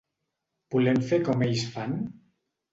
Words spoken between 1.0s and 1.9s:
fer com ells